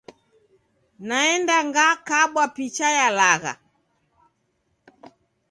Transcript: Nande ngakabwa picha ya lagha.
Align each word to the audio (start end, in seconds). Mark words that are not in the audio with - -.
Nande 1.07 1.55
ngakabwa 1.67 2.43
picha 2.55 2.87
ya 2.97 3.07
lagha. 3.17 3.53